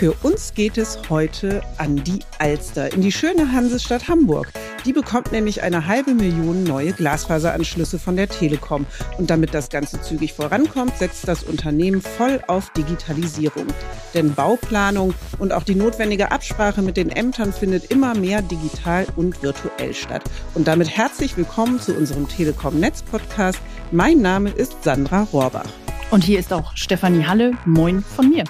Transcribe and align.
Für 0.00 0.14
uns 0.22 0.54
geht 0.54 0.78
es 0.78 0.98
heute 1.10 1.60
an 1.76 1.96
die 2.02 2.20
Alster, 2.38 2.90
in 2.90 3.02
die 3.02 3.12
schöne 3.12 3.52
Hansestadt 3.52 4.08
Hamburg. 4.08 4.50
Die 4.86 4.94
bekommt 4.94 5.30
nämlich 5.30 5.62
eine 5.62 5.86
halbe 5.86 6.14
Million 6.14 6.64
neue 6.64 6.94
Glasfaseranschlüsse 6.94 7.98
von 7.98 8.16
der 8.16 8.26
Telekom. 8.26 8.86
Und 9.18 9.28
damit 9.28 9.52
das 9.52 9.68
Ganze 9.68 10.00
zügig 10.00 10.32
vorankommt, 10.32 10.96
setzt 10.96 11.28
das 11.28 11.42
Unternehmen 11.42 12.00
voll 12.00 12.40
auf 12.46 12.70
Digitalisierung. 12.70 13.66
Denn 14.14 14.32
Bauplanung 14.32 15.12
und 15.38 15.52
auch 15.52 15.64
die 15.64 15.74
notwendige 15.74 16.32
Absprache 16.32 16.80
mit 16.80 16.96
den 16.96 17.10
Ämtern 17.10 17.52
findet 17.52 17.90
immer 17.90 18.14
mehr 18.14 18.40
digital 18.40 19.06
und 19.16 19.42
virtuell 19.42 19.92
statt. 19.92 20.22
Und 20.54 20.66
damit 20.66 20.88
herzlich 20.88 21.36
willkommen 21.36 21.78
zu 21.78 21.94
unserem 21.94 22.26
Telekom 22.26 22.80
Netz 22.80 23.02
Podcast. 23.02 23.60
Mein 23.92 24.22
Name 24.22 24.48
ist 24.48 24.82
Sandra 24.82 25.24
Rohrbach. 25.30 25.68
Und 26.10 26.24
hier 26.24 26.38
ist 26.38 26.54
auch 26.54 26.74
Stefanie 26.74 27.26
Halle. 27.26 27.52
Moin 27.66 28.02
von 28.02 28.30
mir. 28.30 28.44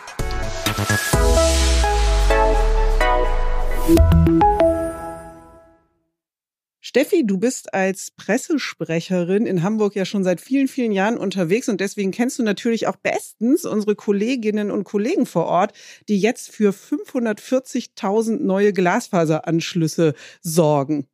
Steffi, 6.90 7.24
du 7.24 7.38
bist 7.38 7.72
als 7.72 8.10
Pressesprecherin 8.10 9.46
in 9.46 9.62
Hamburg 9.62 9.94
ja 9.94 10.04
schon 10.04 10.24
seit 10.24 10.40
vielen, 10.40 10.66
vielen 10.66 10.90
Jahren 10.90 11.18
unterwegs 11.18 11.68
und 11.68 11.80
deswegen 11.80 12.10
kennst 12.10 12.40
du 12.40 12.42
natürlich 12.42 12.88
auch 12.88 12.96
bestens 12.96 13.64
unsere 13.64 13.94
Kolleginnen 13.94 14.72
und 14.72 14.82
Kollegen 14.82 15.24
vor 15.24 15.46
Ort, 15.46 15.72
die 16.08 16.18
jetzt 16.18 16.50
für 16.50 16.72
540.000 16.72 18.42
neue 18.42 18.72
Glasfaseranschlüsse 18.72 20.14
sorgen. 20.40 21.06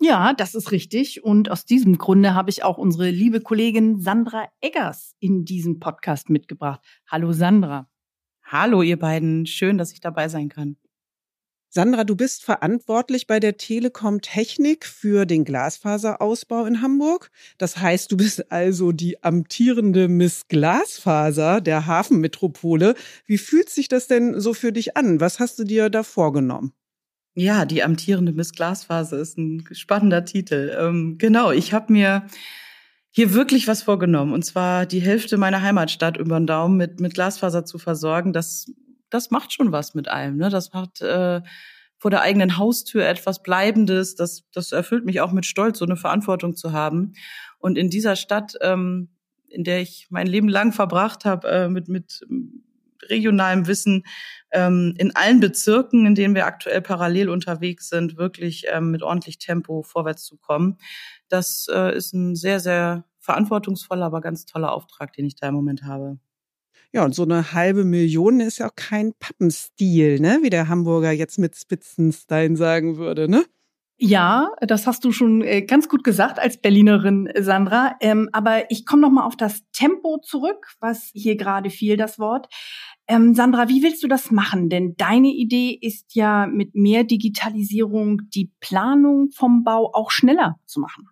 Ja, 0.00 0.34
das 0.34 0.54
ist 0.54 0.70
richtig. 0.70 1.24
Und 1.24 1.50
aus 1.50 1.64
diesem 1.64 1.98
Grunde 1.98 2.34
habe 2.34 2.50
ich 2.50 2.62
auch 2.62 2.78
unsere 2.78 3.10
liebe 3.10 3.40
Kollegin 3.40 3.98
Sandra 3.98 4.46
Eggers 4.60 5.16
in 5.18 5.44
diesem 5.44 5.80
Podcast 5.80 6.30
mitgebracht. 6.30 6.80
Hallo 7.10 7.32
Sandra. 7.32 7.88
Hallo 8.44 8.82
ihr 8.82 8.98
beiden, 8.98 9.46
schön, 9.46 9.78
dass 9.78 9.92
ich 9.92 10.00
dabei 10.00 10.28
sein 10.28 10.50
kann. 10.50 10.76
Sandra, 11.70 12.04
du 12.04 12.14
bist 12.14 12.44
verantwortlich 12.44 13.26
bei 13.26 13.40
der 13.40 13.56
Telekom 13.56 14.20
Technik 14.20 14.86
für 14.86 15.26
den 15.26 15.44
Glasfaserausbau 15.44 16.66
in 16.66 16.82
Hamburg. 16.82 17.32
Das 17.58 17.78
heißt, 17.78 18.12
du 18.12 18.16
bist 18.16 18.52
also 18.52 18.92
die 18.92 19.24
amtierende 19.24 20.06
Miss 20.06 20.46
Glasfaser 20.46 21.60
der 21.60 21.86
Hafenmetropole. 21.86 22.94
Wie 23.26 23.38
fühlt 23.38 23.70
sich 23.70 23.88
das 23.88 24.06
denn 24.06 24.38
so 24.38 24.54
für 24.54 24.72
dich 24.72 24.96
an? 24.96 25.18
Was 25.18 25.40
hast 25.40 25.58
du 25.58 25.64
dir 25.64 25.90
da 25.90 26.04
vorgenommen? 26.04 26.74
Ja, 27.34 27.64
die 27.64 27.82
amtierende 27.82 28.32
Miss 28.32 28.52
Glasfaser 28.52 29.18
ist 29.18 29.36
ein 29.36 29.66
spannender 29.72 30.24
Titel. 30.24 30.72
Ähm, 30.78 31.16
genau, 31.18 31.50
ich 31.50 31.72
habe 31.72 31.92
mir 31.92 32.26
hier 33.14 33.32
wirklich 33.32 33.68
was 33.68 33.82
vorgenommen. 33.82 34.32
Und 34.32 34.44
zwar 34.44 34.86
die 34.86 35.00
Hälfte 35.00 35.36
meiner 35.36 35.62
Heimatstadt 35.62 36.16
über 36.16 36.38
den 36.38 36.46
Daumen 36.46 36.76
mit, 36.76 37.00
mit 37.00 37.14
Glasfaser 37.14 37.64
zu 37.64 37.78
versorgen. 37.78 38.32
Das 38.32 38.66
das 39.14 39.30
macht 39.30 39.52
schon 39.52 39.70
was 39.70 39.94
mit 39.94 40.08
einem. 40.08 40.36
Ne? 40.36 40.50
Das 40.50 40.72
macht 40.72 41.00
äh, 41.00 41.40
vor 41.98 42.10
der 42.10 42.22
eigenen 42.22 42.58
Haustür 42.58 43.06
etwas 43.06 43.42
Bleibendes. 43.42 44.16
Das, 44.16 44.42
das 44.52 44.72
erfüllt 44.72 45.04
mich 45.04 45.20
auch 45.20 45.32
mit 45.32 45.46
Stolz, 45.46 45.78
so 45.78 45.84
eine 45.84 45.96
Verantwortung 45.96 46.56
zu 46.56 46.72
haben. 46.72 47.12
Und 47.58 47.78
in 47.78 47.90
dieser 47.90 48.16
Stadt, 48.16 48.54
ähm, 48.60 49.10
in 49.48 49.62
der 49.62 49.80
ich 49.80 50.08
mein 50.10 50.26
Leben 50.26 50.48
lang 50.48 50.72
verbracht 50.72 51.24
habe, 51.24 51.48
äh, 51.48 51.68
mit, 51.68 51.88
mit 51.88 52.26
regionalem 53.08 53.68
Wissen, 53.68 54.02
ähm, 54.50 54.94
in 54.98 55.14
allen 55.14 55.38
Bezirken, 55.38 56.06
in 56.06 56.16
denen 56.16 56.34
wir 56.34 56.46
aktuell 56.46 56.80
parallel 56.80 57.28
unterwegs 57.28 57.88
sind, 57.88 58.16
wirklich 58.16 58.64
ähm, 58.68 58.90
mit 58.90 59.02
ordentlich 59.02 59.38
Tempo 59.38 59.82
vorwärts 59.82 60.24
zu 60.24 60.36
kommen. 60.38 60.78
Das 61.34 61.66
äh, 61.68 61.96
ist 61.96 62.12
ein 62.12 62.36
sehr, 62.36 62.60
sehr 62.60 63.04
verantwortungsvoller, 63.18 64.06
aber 64.06 64.20
ganz 64.20 64.46
toller 64.46 64.72
Auftrag, 64.72 65.12
den 65.14 65.26
ich 65.26 65.34
da 65.34 65.48
im 65.48 65.54
Moment 65.54 65.82
habe. 65.82 66.18
Ja, 66.92 67.04
und 67.04 67.12
so 67.12 67.24
eine 67.24 67.52
halbe 67.52 67.84
Million 67.84 68.38
ist 68.38 68.58
ja 68.58 68.68
auch 68.68 68.76
kein 68.76 69.14
Pappenstil, 69.18 70.20
ne? 70.20 70.38
Wie 70.42 70.50
der 70.50 70.68
Hamburger 70.68 71.10
jetzt 71.10 71.40
mit 71.40 71.56
Spitzenstein 71.56 72.54
sagen 72.54 72.98
würde, 72.98 73.28
ne? 73.28 73.44
Ja, 73.96 74.50
das 74.60 74.86
hast 74.86 75.04
du 75.04 75.10
schon 75.10 75.42
äh, 75.42 75.62
ganz 75.62 75.88
gut 75.88 76.04
gesagt 76.04 76.38
als 76.38 76.60
Berlinerin, 76.60 77.28
Sandra. 77.36 77.96
Ähm, 78.00 78.28
aber 78.32 78.70
ich 78.70 78.86
komme 78.86 79.02
noch 79.02 79.10
mal 79.10 79.24
auf 79.24 79.36
das 79.36 79.62
Tempo 79.72 80.18
zurück, 80.18 80.74
was 80.78 81.10
hier 81.14 81.36
gerade 81.36 81.70
fiel, 81.70 81.96
das 81.96 82.18
Wort. 82.18 82.46
Ähm, 83.08 83.34
Sandra, 83.34 83.68
wie 83.68 83.82
willst 83.82 84.02
du 84.02 84.08
das 84.08 84.30
machen? 84.30 84.68
Denn 84.68 84.94
deine 84.96 85.28
Idee 85.28 85.76
ist 85.80 86.14
ja 86.14 86.46
mit 86.46 86.74
mehr 86.74 87.02
Digitalisierung 87.04 88.22
die 88.30 88.52
Planung 88.60 89.30
vom 89.30 89.64
Bau 89.64 89.90
auch 89.92 90.10
schneller 90.10 90.60
zu 90.66 90.80
machen. 90.80 91.08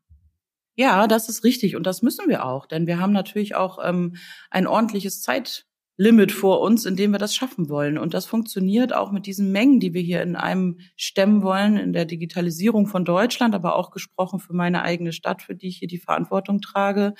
Ja, 0.75 1.07
das 1.07 1.29
ist 1.29 1.45
richtig 1.45 1.77
und 1.77 1.87
das 1.87 2.03
müssen 2.03 2.29
wir 2.29 2.45
auch, 2.45 2.67
denn 2.67 2.87
wir 2.87 2.99
haben 2.99 3.13
natürlich 3.13 3.55
auch 3.55 3.79
ähm, 3.83 4.17
ein 4.51 4.67
ordentliches 4.67 5.21
Zeit 5.21 5.67
Limit 5.99 6.33
vor 6.33 6.63
uns, 6.63 6.87
in 6.87 6.97
dem 6.97 7.13
wir 7.13 7.19
das 7.19 7.35
schaffen 7.35 7.69
wollen. 7.69 7.99
Und 7.99 8.15
das 8.15 8.25
funktioniert 8.25 8.95
auch 8.95 9.13
mit 9.13 9.27
diesen 9.27 9.53
Mengen, 9.53 9.79
die 9.79 9.93
wir 9.93 10.01
hier 10.01 10.23
in 10.23 10.37
einem 10.37 10.79
stemmen 10.97 11.43
wollen, 11.43 11.77
in 11.77 11.93
der 11.93 12.07
Digitalisierung 12.07 12.87
von 12.87 13.05
Deutschland, 13.05 13.55
aber 13.55 13.77
auch 13.77 13.91
gesprochen 13.91 14.41
für 14.41 14.55
meine 14.55 14.83
eigene 14.83 15.13
Stadt, 15.13 15.43
für 15.43 15.55
die 15.55 15.69
ich 15.69 15.77
hier 15.77 15.89
die 15.89 15.99
Verantwortung 15.99 16.61
trage, 16.63 17.15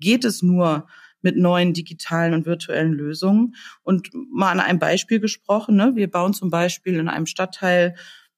geht 0.00 0.24
es 0.24 0.42
nur 0.42 0.88
mit 1.22 1.36
neuen 1.36 1.72
digitalen 1.72 2.34
und 2.34 2.46
virtuellen 2.46 2.92
Lösungen. 2.92 3.54
Und 3.82 4.10
mal 4.12 4.50
an 4.50 4.60
einem 4.60 4.80
Beispiel 4.80 5.20
gesprochen, 5.20 5.76
ne? 5.76 5.92
wir 5.94 6.10
bauen 6.10 6.34
zum 6.34 6.50
Beispiel 6.50 6.96
in 6.96 7.08
einem 7.08 7.26
Stadtteil 7.26 7.94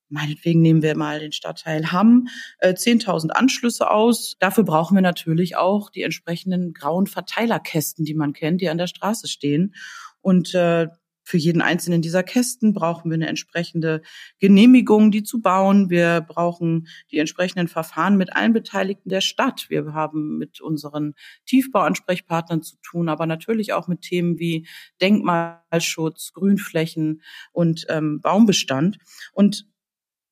meinetwegen 0.08 0.60
nehmen 0.60 0.82
wir 0.82 0.96
mal 0.96 1.20
den 1.20 1.32
Stadtteil 1.32 1.92
Hamm, 1.92 2.28
äh, 2.58 2.74
10.000 2.74 3.30
Anschlüsse 3.30 3.90
aus. 3.90 4.36
Dafür 4.38 4.64
brauchen 4.64 4.94
wir 4.94 5.02
natürlich 5.02 5.56
auch 5.56 5.90
die 5.90 6.02
entsprechenden 6.02 6.72
grauen 6.72 7.06
Verteilerkästen, 7.06 8.04
die 8.04 8.14
man 8.14 8.32
kennt, 8.32 8.60
die 8.60 8.68
an 8.68 8.78
der 8.78 8.86
Straße 8.86 9.28
stehen. 9.28 9.74
Und 10.20 10.54
äh, 10.54 10.88
für 11.28 11.36
jeden 11.36 11.60
einzelnen 11.60 12.00
dieser 12.00 12.22
Kästen 12.22 12.72
brauchen 12.72 13.10
wir 13.10 13.16
eine 13.16 13.26
entsprechende 13.26 14.00
Genehmigung, 14.38 15.10
die 15.10 15.22
zu 15.22 15.42
bauen. 15.42 15.90
Wir 15.90 16.22
brauchen 16.22 16.88
die 17.12 17.18
entsprechenden 17.18 17.68
Verfahren 17.68 18.16
mit 18.16 18.34
allen 18.34 18.54
Beteiligten 18.54 19.10
der 19.10 19.20
Stadt. 19.20 19.66
Wir 19.68 19.92
haben 19.92 20.38
mit 20.38 20.62
unseren 20.62 21.14
Tiefbauansprechpartnern 21.44 22.62
zu 22.62 22.76
tun, 22.82 23.10
aber 23.10 23.26
natürlich 23.26 23.74
auch 23.74 23.88
mit 23.88 24.00
Themen 24.00 24.38
wie 24.38 24.66
Denkmalschutz, 25.02 26.32
Grünflächen 26.32 27.20
und 27.52 27.84
ähm, 27.90 28.22
Baumbestand. 28.22 28.96
Und 29.34 29.67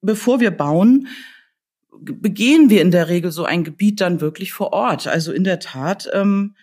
bevor 0.07 0.41
wir 0.41 0.51
bauen, 0.51 1.09
begehen 2.01 2.71
wir 2.71 2.83
in 2.83 2.91
der 2.91 3.09
Regel 3.09 3.31
so 3.31 3.45
ein 3.45 3.65
Gebiet 3.65 4.01
dann 4.01 4.21
wirklich 4.21 4.53
vor 4.53 4.73
Ort. 4.73 5.07
Also 5.07 5.33
in 5.33 5.45
der 5.45 5.59
Tat 5.59 6.09
ähm, 6.13 6.55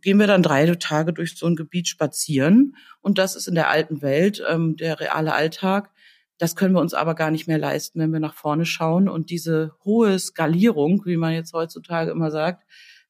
gehen 0.00 0.18
wir 0.18 0.26
dann 0.26 0.42
drei 0.42 0.66
Tage 0.74 1.12
durch 1.12 1.36
so 1.36 1.46
ein 1.46 1.56
Gebiet 1.56 1.88
spazieren. 1.88 2.76
Und 3.00 3.18
das 3.18 3.36
ist 3.36 3.48
in 3.48 3.54
der 3.54 3.70
alten 3.70 4.02
Welt 4.02 4.42
ähm, 4.48 4.76
der 4.76 5.00
reale 5.00 5.34
Alltag. 5.34 5.90
Das 6.38 6.56
können 6.56 6.74
wir 6.74 6.80
uns 6.80 6.94
aber 6.94 7.14
gar 7.14 7.30
nicht 7.30 7.46
mehr 7.46 7.58
leisten, 7.58 8.00
wenn 8.00 8.12
wir 8.12 8.20
nach 8.20 8.34
vorne 8.34 8.66
schauen 8.66 9.08
und 9.08 9.30
diese 9.30 9.72
hohe 9.84 10.18
Skalierung, 10.18 11.02
wie 11.04 11.16
man 11.16 11.32
jetzt 11.32 11.52
heutzutage 11.52 12.10
immer 12.10 12.30
sagt, 12.30 12.64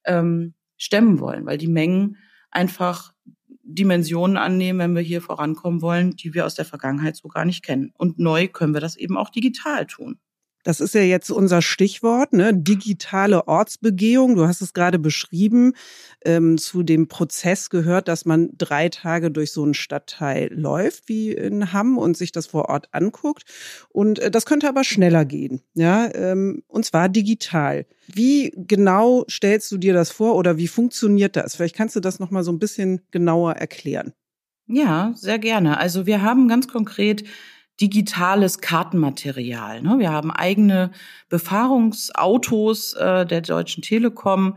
ähm, 0.05 0.53
stemmen 0.77 1.19
wollen, 1.19 1.45
weil 1.45 1.57
die 1.57 1.67
Mengen 1.67 2.17
einfach 2.51 3.14
Dimensionen 3.65 4.37
annehmen, 4.37 4.79
wenn 4.79 4.95
wir 4.95 5.01
hier 5.01 5.21
vorankommen 5.21 5.81
wollen, 5.81 6.11
die 6.11 6.33
wir 6.33 6.45
aus 6.45 6.55
der 6.55 6.65
Vergangenheit 6.65 7.15
so 7.15 7.27
gar 7.27 7.45
nicht 7.45 7.63
kennen. 7.63 7.91
Und 7.97 8.19
neu 8.19 8.47
können 8.47 8.73
wir 8.73 8.81
das 8.81 8.95
eben 8.95 9.17
auch 9.17 9.29
digital 9.29 9.85
tun. 9.87 10.19
Das 10.65 10.79
ist 10.79 10.95
ja 10.95 11.01
jetzt 11.01 11.29
unser 11.29 11.61
Stichwort, 11.61 12.33
ne? 12.33 12.51
digitale 12.51 13.47
Ortsbegehung. 13.47 14.35
Du 14.35 14.47
hast 14.47 14.61
es 14.61 14.73
gerade 14.73 14.97
beschrieben. 14.97 15.73
Ähm, 16.25 16.57
zu 16.57 16.81
dem 16.81 17.07
Prozess 17.07 17.69
gehört, 17.69 18.07
dass 18.07 18.25
man 18.25 18.49
drei 18.57 18.89
Tage 18.89 19.29
durch 19.29 19.51
so 19.51 19.63
einen 19.63 19.75
Stadtteil 19.75 20.51
läuft, 20.51 21.07
wie 21.07 21.31
in 21.31 21.71
Hamm, 21.71 21.99
und 21.99 22.17
sich 22.17 22.31
das 22.31 22.47
vor 22.47 22.67
Ort 22.69 22.87
anguckt. 22.93 23.43
Und 23.89 24.17
äh, 24.17 24.31
das 24.31 24.47
könnte 24.47 24.67
aber 24.67 24.83
schneller 24.83 25.23
gehen, 25.23 25.61
ja, 25.75 26.09
ähm, 26.15 26.63
und 26.67 26.83
zwar 26.83 27.09
digital. 27.09 27.85
Wie 28.07 28.51
genau 28.55 29.23
stellst 29.29 29.71
du 29.71 29.77
dir 29.77 29.93
das 29.93 30.09
vor 30.09 30.35
oder 30.35 30.57
wie 30.57 30.67
funktioniert 30.67 31.35
das? 31.35 31.55
Vielleicht 31.55 31.75
kannst 31.75 31.95
du 31.95 31.99
das 31.99 32.17
noch 32.17 32.31
mal 32.31 32.43
so 32.43 32.51
ein 32.51 32.59
bisschen 32.59 33.01
genauer 33.11 33.53
erklären. 33.53 34.13
Ja, 34.67 35.13
sehr 35.15 35.37
gerne. 35.37 35.77
Also 35.77 36.07
wir 36.07 36.23
haben 36.23 36.47
ganz 36.47 36.67
konkret 36.67 37.23
digitales 37.81 38.59
Kartenmaterial. 38.59 39.81
Ne? 39.81 39.99
Wir 39.99 40.11
haben 40.11 40.31
eigene 40.31 40.91
Befahrungsautos 41.29 42.93
äh, 42.93 43.25
der 43.25 43.41
Deutschen 43.41 43.83
Telekom, 43.83 44.55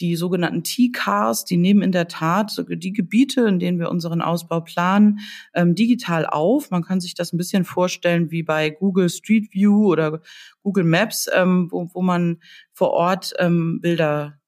die 0.00 0.16
sogenannten 0.16 0.62
T-Cars, 0.62 1.44
die 1.44 1.56
nehmen 1.56 1.82
in 1.82 1.92
der 1.92 2.08
Tat 2.08 2.64
die 2.68 2.92
Gebiete, 2.92 3.42
in 3.42 3.58
denen 3.58 3.78
wir 3.78 3.90
unseren 3.90 4.22
Ausbau 4.22 4.60
planen, 4.60 5.18
ähm, 5.54 5.74
digital 5.74 6.26
auf. 6.26 6.70
Man 6.70 6.84
kann 6.84 7.00
sich 7.00 7.14
das 7.14 7.32
ein 7.32 7.36
bisschen 7.36 7.64
vorstellen 7.64 8.30
wie 8.30 8.42
bei 8.42 8.70
Google 8.70 9.08
Street 9.08 9.52
View 9.52 9.86
oder 9.86 10.20
Google 10.62 10.84
Maps, 10.84 11.28
ähm, 11.34 11.68
wo, 11.70 12.02
man 12.02 12.38
vor 12.72 12.90
Ort 12.90 13.34
ähm, 13.38 13.80
Bilder 13.80 14.38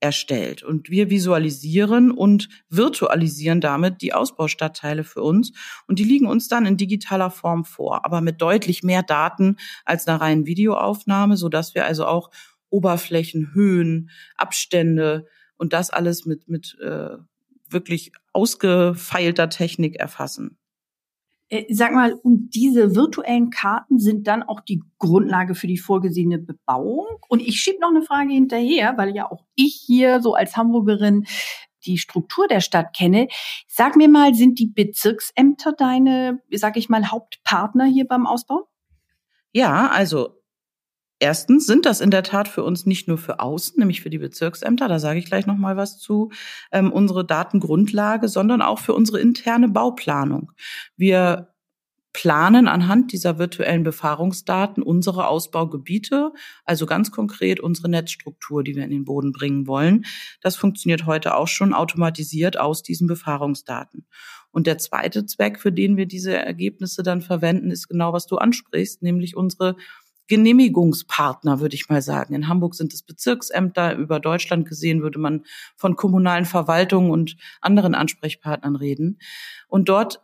erstellt. 0.00 0.62
Und 0.62 0.90
wir 0.90 1.10
visualisieren 1.10 2.10
und 2.10 2.48
virtualisieren 2.68 3.60
damit 3.60 4.02
die 4.02 4.12
Ausbaustadtteile 4.12 5.04
für 5.04 5.22
uns. 5.22 5.52
Und 5.86 5.98
die 5.98 6.04
liegen 6.04 6.26
uns 6.26 6.48
dann 6.48 6.66
in 6.66 6.76
digitaler 6.76 7.30
Form 7.30 7.64
vor, 7.64 8.04
aber 8.04 8.20
mit 8.20 8.40
deutlich 8.40 8.82
mehr 8.82 9.02
Daten 9.02 9.56
als 9.84 10.06
einer 10.06 10.20
reinen 10.20 10.46
Videoaufnahme, 10.46 11.36
so 11.36 11.48
dass 11.48 11.74
wir 11.74 11.86
also 11.86 12.06
auch 12.06 12.30
Oberflächen, 12.68 13.54
Höhen, 13.54 14.10
Abstände 14.36 15.26
und 15.56 15.72
das 15.72 15.90
alles 15.90 16.26
mit, 16.26 16.48
mit 16.48 16.76
äh, 16.80 17.16
wirklich 17.68 18.12
ausgefeilter 18.32 19.48
Technik 19.48 19.96
erfassen. 19.96 20.58
Äh, 21.48 21.64
sag 21.72 21.92
mal, 21.92 22.14
und 22.14 22.50
diese 22.54 22.96
virtuellen 22.96 23.50
Karten 23.50 23.98
sind 23.98 24.26
dann 24.26 24.42
auch 24.42 24.60
die 24.60 24.82
Grundlage 24.98 25.54
für 25.54 25.66
die 25.66 25.78
vorgesehene 25.78 26.38
Bebauung? 26.38 27.06
Und 27.28 27.40
ich 27.40 27.60
schiebe 27.60 27.78
noch 27.80 27.90
eine 27.90 28.02
Frage 28.02 28.32
hinterher, 28.32 28.94
weil 28.96 29.14
ja 29.14 29.30
auch 29.30 29.44
ich 29.54 29.82
hier 29.86 30.20
so 30.20 30.34
als 30.34 30.56
Hamburgerin 30.56 31.26
die 31.84 31.98
Struktur 31.98 32.48
der 32.48 32.60
Stadt 32.60 32.96
kenne. 32.96 33.28
Sag 33.68 33.96
mir 33.96 34.08
mal, 34.08 34.34
sind 34.34 34.58
die 34.58 34.66
Bezirksämter 34.66 35.72
deine, 35.72 36.40
sag 36.52 36.76
ich 36.76 36.88
mal, 36.88 37.10
Hauptpartner 37.10 37.84
hier 37.84 38.06
beim 38.06 38.26
Ausbau? 38.26 38.68
Ja, 39.52 39.88
also 39.88 40.42
Erstens 41.18 41.66
sind 41.66 41.86
das 41.86 42.00
in 42.00 42.10
der 42.10 42.22
Tat 42.22 42.46
für 42.46 42.62
uns 42.62 42.84
nicht 42.84 43.08
nur 43.08 43.16
für 43.16 43.40
außen, 43.40 43.78
nämlich 43.78 44.02
für 44.02 44.10
die 44.10 44.18
Bezirksämter, 44.18 44.86
da 44.86 44.98
sage 44.98 45.18
ich 45.18 45.24
gleich 45.24 45.46
noch 45.46 45.56
mal 45.56 45.76
was 45.76 45.98
zu, 45.98 46.30
ähm, 46.72 46.92
unsere 46.92 47.24
Datengrundlage, 47.24 48.28
sondern 48.28 48.60
auch 48.60 48.78
für 48.78 48.92
unsere 48.92 49.20
interne 49.20 49.68
Bauplanung. 49.68 50.52
Wir 50.96 51.54
planen 52.12 52.66
anhand 52.66 53.12
dieser 53.12 53.38
virtuellen 53.38 53.82
Befahrungsdaten 53.82 54.82
unsere 54.82 55.28
Ausbaugebiete, 55.28 56.32
also 56.64 56.86
ganz 56.86 57.10
konkret 57.10 57.60
unsere 57.60 57.90
Netzstruktur, 57.90 58.64
die 58.64 58.74
wir 58.74 58.84
in 58.84 58.90
den 58.90 59.04
Boden 59.04 59.32
bringen 59.32 59.66
wollen. 59.66 60.06
Das 60.40 60.56
funktioniert 60.56 61.04
heute 61.04 61.34
auch 61.34 61.48
schon 61.48 61.74
automatisiert 61.74 62.58
aus 62.58 62.82
diesen 62.82 63.06
Befahrungsdaten. 63.06 64.06
Und 64.50 64.66
der 64.66 64.78
zweite 64.78 65.26
Zweck, 65.26 65.60
für 65.60 65.72
den 65.72 65.98
wir 65.98 66.06
diese 66.06 66.34
Ergebnisse 66.34 67.02
dann 67.02 67.20
verwenden, 67.20 67.70
ist 67.70 67.88
genau, 67.88 68.14
was 68.14 68.26
du 68.26 68.36
ansprichst, 68.36 69.02
nämlich 69.02 69.36
unsere 69.36 69.76
Genehmigungspartner, 70.28 71.60
würde 71.60 71.74
ich 71.74 71.88
mal 71.88 72.02
sagen. 72.02 72.34
In 72.34 72.48
Hamburg 72.48 72.74
sind 72.74 72.92
es 72.92 73.02
Bezirksämter. 73.02 73.96
Über 73.96 74.20
Deutschland 74.20 74.68
gesehen 74.68 75.02
würde 75.02 75.18
man 75.18 75.44
von 75.76 75.96
kommunalen 75.96 76.44
Verwaltungen 76.44 77.10
und 77.10 77.36
anderen 77.60 77.94
Ansprechpartnern 77.94 78.76
reden. 78.76 79.18
Und 79.68 79.88
dort 79.88 80.22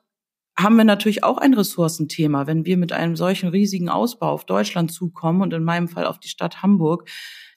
haben 0.58 0.76
wir 0.76 0.84
natürlich 0.84 1.24
auch 1.24 1.38
ein 1.38 1.54
Ressourcenthema, 1.54 2.46
wenn 2.46 2.66
wir 2.66 2.76
mit 2.76 2.92
einem 2.92 3.16
solchen 3.16 3.48
riesigen 3.48 3.88
Ausbau 3.88 4.30
auf 4.30 4.44
Deutschland 4.44 4.92
zukommen 4.92 5.40
und 5.40 5.52
in 5.52 5.64
meinem 5.64 5.88
Fall 5.88 6.06
auf 6.06 6.18
die 6.18 6.28
Stadt 6.28 6.62
Hamburg, 6.62 7.08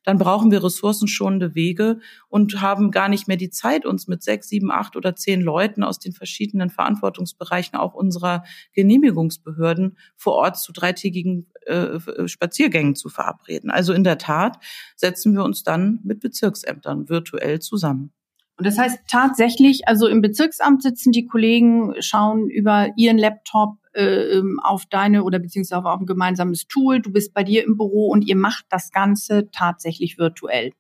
dann 0.04 0.18
brauchen 0.18 0.52
wir 0.52 0.64
ressourcenschonende 0.64 1.56
Wege 1.56 2.00
und 2.30 2.62
haben 2.62 2.92
gar 2.92 3.10
nicht 3.10 3.28
mehr 3.28 3.38
die 3.38 3.50
Zeit, 3.50 3.86
uns 3.86 4.08
mit 4.08 4.24
sechs, 4.24 4.48
sieben, 4.48 4.72
acht 4.72 4.96
oder 4.96 5.16
zehn 5.16 5.42
Leuten 5.42 5.84
aus 5.84 6.00
den 6.00 6.14
verschiedenen 6.14 6.70
Verantwortungsbereichen 6.70 7.78
auch 7.78 7.96
unserer 7.96 8.44
Genehmigungsbehörden 8.74 9.98
vor 10.16 10.34
Ort 10.34 10.58
zu 10.58 10.72
dreitägigen 10.72 11.48
äh, 11.66 12.28
Spaziergängen 12.28 12.96
zu 12.96 13.10
verabreden. 13.10 13.70
Also 13.70 13.94
in 13.94 14.04
der 14.04 14.18
Tat 14.18 14.60
setzen 14.96 15.34
wir 15.34 15.44
uns 15.44 15.64
dann 15.64 16.00
mit 16.04 16.20
Bezirksämtern 16.20 17.10
virtuell 17.10 17.60
zusammen. 17.60 18.12
Und 18.58 18.66
das 18.66 18.78
heißt 18.78 19.00
tatsächlich, 19.10 19.88
also 19.88 20.08
im 20.08 20.22
Bezirksamt 20.22 20.82
sitzen 20.82 21.12
die 21.12 21.26
Kollegen, 21.26 21.94
schauen 22.00 22.50
über 22.50 22.90
ihren 22.96 23.18
Laptop 23.18 23.78
äh, 23.94 24.38
ähm, 24.38 24.60
auf 24.64 24.86
deine 24.86 25.24
oder 25.24 25.40
beziehungsweise 25.40 25.84
auf 25.84 26.00
ein 26.00 26.06
gemeinsames 26.06 26.68
Tool. 26.68 27.02
Du 27.02 27.12
bist 27.12 27.34
bei 27.34 27.44
dir 27.44 27.66
im 27.66 27.76
Büro 27.76 28.08
und 28.08 28.22
ihr 28.22 28.38
macht 28.38 28.66
das 28.70 28.92
Ganze 28.92 29.50
tatsächlich 29.52 30.18
virtuell. 30.18 30.72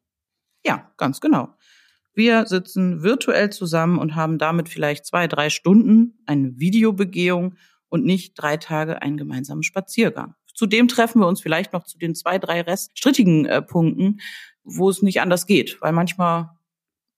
Ja, 0.66 0.90
ganz 0.98 1.20
genau. 1.20 1.50
Wir 2.14 2.46
sitzen 2.46 3.04
virtuell 3.04 3.50
zusammen 3.50 4.00
und 4.00 4.16
haben 4.16 4.38
damit 4.38 4.70
vielleicht 4.70 5.06
zwei, 5.06 5.28
drei 5.28 5.50
Stunden 5.50 6.18
eine 6.26 6.58
Videobegehung 6.58 7.56
und 7.90 8.06
nicht 8.06 8.36
drei 8.36 8.56
Tage 8.56 9.02
einen 9.02 9.18
gemeinsamen 9.18 9.64
Spaziergang. 9.64 10.36
Zudem 10.56 10.88
treffen 10.88 11.22
wir 11.22 11.28
uns 11.28 11.42
vielleicht 11.42 11.74
noch 11.74 11.84
zu 11.84 11.98
den 11.98 12.16
zwei, 12.16 12.40
drei 12.40 12.62
reststrittigen 12.62 13.46
äh, 13.46 13.62
Punkten, 13.62 14.22
wo 14.63 14.90
es 14.90 15.02
nicht 15.02 15.22
anders 15.22 15.46
geht, 15.46 15.78
weil 15.81 15.92
manchmal 15.92 16.50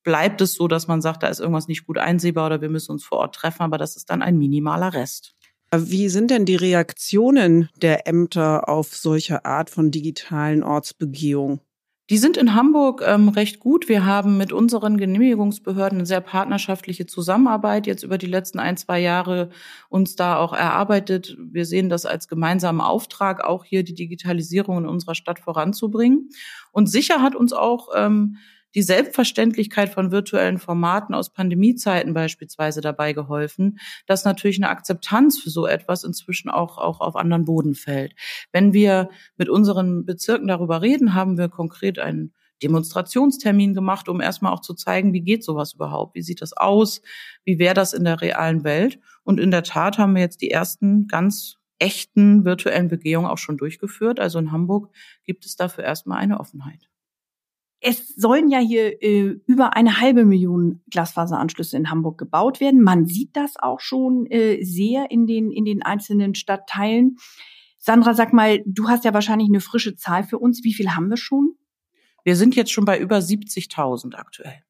bleibt 0.04 0.42
es 0.42 0.54
so, 0.54 0.68
dass 0.68 0.88
man 0.88 1.02
sagt, 1.02 1.24
da 1.24 1.28
ist 1.28 1.40
irgendwas 1.40 1.68
nicht 1.68 1.86
gut 1.86 1.98
einsehbar 1.98 2.48
oder 2.48 2.62
wir 2.62 2.70
müssen 2.70 2.92
uns 2.92 3.06
vor 3.06 3.20
Ort 3.20 3.36
treffen, 3.36 3.62
aber 3.64 3.78
das 3.78 3.96
ist 3.96 4.10
dann 4.10 4.22
ein 4.22 4.38
minimaler 4.38 4.94
Rest. 4.94 5.36
Wie 5.76 6.08
sind 6.08 6.32
denn 6.32 6.46
die 6.46 6.56
Reaktionen 6.56 7.70
der 7.82 8.08
Ämter 8.08 8.70
auf 8.70 8.96
solche 8.96 9.44
Art 9.44 9.70
von 9.70 9.92
digitalen 9.92 10.64
Ortsbegehung? 10.64 11.60
Die 12.10 12.18
sind 12.18 12.38
in 12.38 12.54
Hamburg 12.54 13.04
ähm, 13.06 13.28
recht 13.28 13.60
gut. 13.60 13.90
Wir 13.90 14.06
haben 14.06 14.38
mit 14.38 14.54
unseren 14.54 14.98
Genehmigungsbehörden 14.98 16.00
eine 16.00 16.06
sehr 16.06 16.22
partnerschaftliche 16.22 17.06
Zusammenarbeit 17.06 17.86
jetzt 17.86 18.04
über 18.04 18.18
die 18.18 18.28
letzten 18.28 18.60
ein, 18.60 18.78
zwei 18.78 19.00
Jahre 19.00 19.50
uns 19.90 20.16
da 20.16 20.38
auch 20.38 20.54
erarbeitet. 20.54 21.36
Wir 21.38 21.66
sehen 21.66 21.90
das 21.90 22.06
als 22.06 22.30
gemeinsamen 22.30 22.80
Auftrag, 22.80 23.44
auch 23.44 23.66
hier 23.66 23.84
die 23.84 23.94
Digitalisierung 23.94 24.78
in 24.78 24.86
unserer 24.86 25.16
Stadt 25.16 25.40
voranzubringen. 25.40 26.30
Und 26.72 26.90
sicher 26.90 27.22
hat 27.22 27.36
uns 27.36 27.52
auch 27.52 27.90
ähm, 27.94 28.38
die 28.78 28.84
Selbstverständlichkeit 28.84 29.90
von 29.90 30.12
virtuellen 30.12 30.60
Formaten 30.60 31.16
aus 31.16 31.34
Pandemiezeiten 31.34 32.14
beispielsweise 32.14 32.80
dabei 32.80 33.12
geholfen, 33.12 33.80
dass 34.06 34.24
natürlich 34.24 34.58
eine 34.58 34.70
Akzeptanz 34.70 35.40
für 35.40 35.50
so 35.50 35.66
etwas 35.66 36.04
inzwischen 36.04 36.52
auch, 36.52 36.78
auch 36.78 37.02
auf 37.02 37.16
anderen 37.16 37.44
Boden 37.44 37.74
fällt. 37.74 38.14
Wenn 38.52 38.74
wir 38.74 39.10
mit 39.36 39.50
unseren 39.50 40.06
Bezirken 40.06 40.48
darüber 40.48 40.84
reden, 40.84 41.16
haben 41.16 41.40
wir 41.40 41.50
konkret 41.50 41.98
einen 41.98 42.36
Demonstrationstermin 42.62 43.74
gemacht, 43.74 44.10
um 44.10 44.22
erstmal 44.22 44.54
auch 44.54 44.62
zu 44.62 44.76
zeigen, 44.76 45.12
wie 45.12 45.22
geht 45.22 45.44
sowas 45.44 45.74
überhaupt? 45.74 46.14
Wie 46.14 46.22
sieht 46.22 46.44
das 46.44 46.54
aus? 46.54 47.02
Wie 47.46 47.58
wäre 47.58 47.74
das 47.74 47.94
in 47.94 48.04
der 48.04 48.22
realen 48.22 48.64
Welt? 48.64 49.00
Und 49.24 49.40
in 49.40 49.50
der 49.50 49.64
Tat 49.64 49.98
haben 49.98 50.14
wir 50.14 50.22
jetzt 50.22 50.44
die 50.44 50.52
ersten 50.52 51.08
ganz 51.08 51.56
echten 51.80 52.46
virtuellen 52.46 52.90
Begehungen 52.90 53.28
auch 53.28 53.40
schon 53.40 53.58
durchgeführt. 53.58 54.20
Also 54.20 54.38
in 54.38 54.52
Hamburg 54.52 54.92
gibt 55.24 55.48
es 55.48 55.56
dafür 55.56 55.84
erstmal 55.84 56.20
eine 56.20 56.40
Offenheit. 56.40 56.88
Es 57.80 58.08
sollen 58.16 58.50
ja 58.50 58.60
hier 58.60 59.02
äh, 59.04 59.40
über 59.46 59.76
eine 59.76 60.00
halbe 60.02 60.26
Million 60.26 60.82
Glasfaseranschlüsse 60.90 61.78
in 61.78 61.92
Hamburg 61.92 62.18
gebaut 62.18 62.60
werden. 62.60 62.82
Man 62.82 63.06
sieht 63.06 63.36
das 63.36 63.56
auch 63.58 63.80
schon 63.80 64.26
äh, 64.28 64.64
sehr 64.64 65.12
in 65.12 65.28
den, 65.28 65.52
in 65.52 65.66
den 65.66 65.84
einzelnen 65.84 66.34
Stadtteilen. 66.34 67.18
Sandra, 67.78 68.14
sag 68.14 68.34
mal, 68.34 68.64
du 68.66 68.90
hast 68.90 69.06
ja 69.06 69.14
wahrscheinlich 69.14 69.48
eine 69.50 69.62
frische 69.62 69.96
Zahl 69.96 70.24
für 70.24 70.40
uns. 70.40 70.64
Wie 70.64 70.74
viel 70.74 70.96
haben 70.96 71.10
wir 71.10 71.18
schon? 71.18 71.56
Wir 72.24 72.36
sind 72.36 72.56
jetzt 72.56 72.72
schon 72.72 72.86
bei 72.86 73.00
über 73.00 73.18
70.000 73.18 74.16
aktuell. 74.16 74.62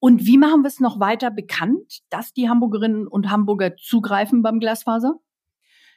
Und 0.00 0.26
wie 0.26 0.36
machen 0.36 0.62
wir 0.62 0.68
es 0.68 0.80
noch 0.80 1.00
weiter 1.00 1.30
bekannt, 1.30 2.00
dass 2.10 2.32
die 2.32 2.48
Hamburgerinnen 2.48 3.06
und 3.06 3.30
Hamburger 3.30 3.76
zugreifen 3.76 4.42
beim 4.42 4.58
Glasfaser? 4.58 5.14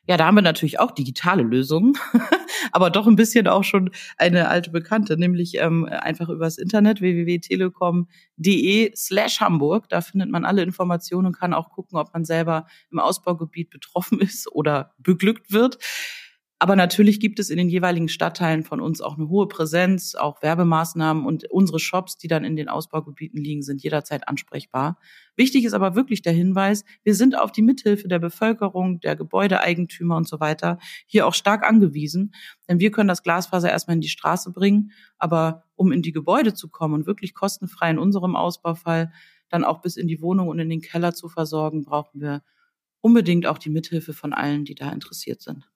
Ja, 0.07 0.15
da 0.15 0.25
haben 0.25 0.35
wir 0.35 0.41
natürlich 0.41 0.79
auch 0.79 0.91
digitale 0.91 1.43
Lösungen, 1.43 1.93
aber 2.71 2.89
doch 2.89 3.07
ein 3.07 3.17
bisschen 3.17 3.45
auch 3.47 3.65
schon 3.65 3.89
eine 4.17 4.47
alte 4.47 4.71
Bekannte, 4.71 5.17
nämlich 5.17 5.55
ähm, 5.57 5.83
einfach 5.85 6.29
übers 6.29 6.57
Internet 6.57 7.01
www.telekom.de 7.01 8.95
slash 8.95 9.41
Hamburg. 9.41 9.89
Da 9.89 9.99
findet 9.99 10.29
man 10.29 10.45
alle 10.45 10.63
Informationen 10.63 11.27
und 11.27 11.37
kann 11.37 11.53
auch 11.53 11.71
gucken, 11.71 11.97
ob 11.99 12.13
man 12.13 12.23
selber 12.23 12.67
im 12.89 12.99
Ausbaugebiet 12.99 13.69
betroffen 13.69 14.19
ist 14.21 14.49
oder 14.49 14.93
beglückt 14.97 15.51
wird. 15.51 15.77
Aber 16.59 16.75
natürlich 16.75 17.19
gibt 17.19 17.37
es 17.37 17.51
in 17.51 17.57
den 17.57 17.69
jeweiligen 17.69 18.09
Stadtteilen 18.09 18.63
von 18.63 18.81
uns 18.81 18.99
auch 18.99 19.15
eine 19.15 19.29
hohe 19.29 19.47
Präsenz, 19.47 20.15
auch 20.15 20.41
Werbemaßnahmen 20.41 21.23
und 21.23 21.45
unsere 21.51 21.77
Shops, 21.77 22.17
die 22.17 22.27
dann 22.27 22.43
in 22.43 22.55
den 22.55 22.67
Ausbaugebieten 22.67 23.39
liegen, 23.39 23.61
sind 23.61 23.83
jederzeit 23.83 24.27
ansprechbar. 24.27 24.97
Wichtig 25.35 25.65
ist 25.65 25.73
aber 25.73 25.93
wirklich 25.93 26.23
der 26.23 26.33
Hinweis, 26.33 26.83
wir 27.03 27.13
sind 27.13 27.37
auf 27.37 27.51
die 27.51 27.61
Mithilfe 27.61 28.07
der 28.07 28.17
Bevölkerung, 28.17 28.99
der 29.01 29.15
Gebäudeeigentümer 29.15 30.17
und 30.17 30.27
so 30.27 30.39
weiter 30.39 30.79
hier 31.05 31.27
auch 31.27 31.35
stark 31.35 31.63
angewiesen. 31.63 32.33
Denn 32.67 32.79
wir 32.79 32.89
können 32.89 33.07
das 33.07 33.21
Glasfaser 33.21 33.69
erstmal 33.69 33.95
in 33.95 34.01
die 34.01 34.09
Straße 34.09 34.51
bringen, 34.51 34.91
aber 35.19 35.63
um 35.75 35.91
in 35.91 36.01
die 36.01 36.11
Gebäude 36.11 36.55
zu 36.55 36.69
kommen 36.69 36.95
und 36.95 37.05
wirklich 37.05 37.35
kostenfrei 37.35 37.91
in 37.91 37.99
unserem 37.99 38.35
Ausbaufall 38.35 39.11
dann 39.49 39.63
auch 39.63 39.81
bis 39.81 39.95
in 39.95 40.07
die 40.07 40.21
Wohnung 40.23 40.47
und 40.47 40.57
in 40.57 40.69
den 40.69 40.81
Keller 40.81 41.13
zu 41.13 41.29
versorgen, 41.29 41.83
brauchen 41.83 42.19
wir 42.19 42.41
unbedingt 42.99 43.45
auch 43.45 43.59
die 43.59 43.69
Mithilfe 43.69 44.13
von 44.13 44.33
allen, 44.33 44.65
die 44.65 44.73
da 44.73 44.91
interessiert 44.91 45.43
sind. 45.43 45.69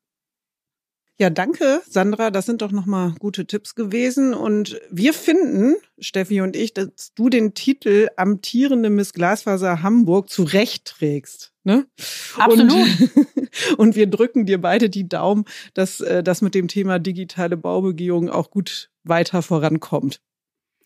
Ja, 1.22 1.30
danke, 1.30 1.84
Sandra. 1.88 2.32
Das 2.32 2.48
sind 2.48 2.64
doch 2.64 2.72
nochmal 2.72 3.14
gute 3.20 3.46
Tipps 3.46 3.76
gewesen. 3.76 4.34
Und 4.34 4.82
wir 4.90 5.14
finden, 5.14 5.76
Steffi 6.00 6.42
und 6.42 6.56
ich, 6.56 6.74
dass 6.74 7.14
du 7.14 7.30
den 7.30 7.54
Titel 7.54 8.08
amtierende 8.18 8.90
Miss 8.90 9.14
Glasfaser 9.14 9.84
Hamburg 9.84 10.32
zurecht 10.32 10.86
trägst. 10.86 11.54
Ne? 11.64 11.86
Absolut. 12.36 12.72
Und, 12.72 13.48
und, 13.78 13.96
wir 13.96 14.08
drücken 14.08 14.48
dir 14.48 14.60
beide 14.60 14.90
die 14.90 15.08
Daumen, 15.08 15.46
dass 15.76 16.00
äh, 16.00 16.24
das 16.24 16.42
mit 16.42 16.56
dem 16.56 16.68
Thema 16.68 16.98
digitale 16.98 17.56
Baubegehung 17.56 18.32
auch 18.32 18.50
gut 18.50 18.90
weiter 19.04 19.44
vorankommt. 19.44 20.22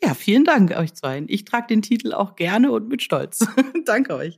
Ja, 0.03 0.13
vielen 0.15 0.43
Dank 0.43 0.71
euch 0.71 0.93
zwei. 0.95 1.23
Ich 1.27 1.45
trage 1.45 1.67
den 1.67 1.81
Titel 1.81 2.11
auch 2.11 2.35
gerne 2.35 2.73
und 2.73 2.89
mit 2.89 3.01
Stolz. 3.01 3.47
Danke 3.85 4.13
euch. 4.13 4.37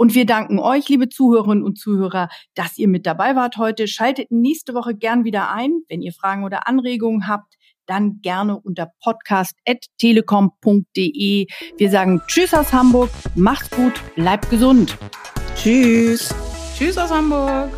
Und 0.00 0.14
wir 0.14 0.24
danken 0.24 0.58
euch, 0.58 0.88
liebe 0.88 1.10
Zuhörerinnen 1.10 1.62
und 1.62 1.78
Zuhörer, 1.78 2.30
dass 2.54 2.78
ihr 2.78 2.88
mit 2.88 3.04
dabei 3.04 3.36
wart 3.36 3.58
heute. 3.58 3.86
Schaltet 3.86 4.30
nächste 4.30 4.72
Woche 4.72 4.94
gern 4.94 5.24
wieder 5.24 5.52
ein. 5.52 5.82
Wenn 5.90 6.00
ihr 6.00 6.14
Fragen 6.14 6.42
oder 6.42 6.66
Anregungen 6.66 7.28
habt, 7.28 7.56
dann 7.84 8.22
gerne 8.22 8.58
unter 8.58 8.88
podcast.telekom.de. 9.04 11.46
Wir 11.76 11.90
sagen 11.90 12.22
Tschüss 12.28 12.54
aus 12.54 12.72
Hamburg, 12.72 13.10
macht's 13.34 13.68
gut, 13.76 13.92
bleibt 14.14 14.48
gesund. 14.48 14.96
Tschüss. 15.54 16.34
Tschüss 16.78 16.96
aus 16.96 17.10
Hamburg. 17.10 17.68